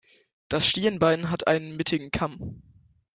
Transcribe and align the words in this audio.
Das 0.49 0.65
Stirnbein 0.67 1.29
hat 1.29 1.45
einen 1.45 1.77
mittigen 1.77 2.09
Kamm. 2.09 2.63